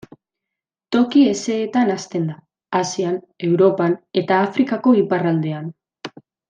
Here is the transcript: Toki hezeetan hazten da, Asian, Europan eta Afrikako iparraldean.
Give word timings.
Toki 0.95 1.25
hezeetan 1.33 1.91
hazten 1.97 2.25
da, 2.31 2.39
Asian, 2.81 3.21
Europan 3.51 3.97
eta 4.25 4.43
Afrikako 4.49 4.99
iparraldean. 5.07 5.73